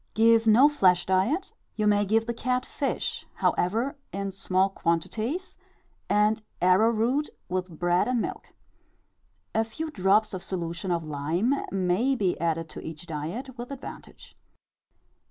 [0.15, 5.59] Give no flesh diet; you may give the cat fish, however, in small quantities,
[6.09, 8.51] and arrowroot with bread and milk.
[9.53, 14.35] A few drops of solution of lime may be added to each diet with advantage.